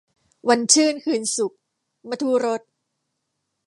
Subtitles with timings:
[0.49, 1.53] วันชื่นคืนสุข-
[2.09, 2.61] มธุรส